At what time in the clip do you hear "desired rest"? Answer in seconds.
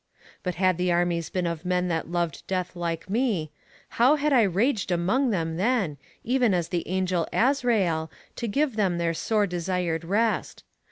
9.45-10.63